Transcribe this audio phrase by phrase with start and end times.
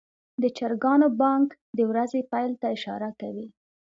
[0.41, 1.47] د چرګانو بانګ
[1.77, 3.47] د ورځې پیل ته اشاره کوي.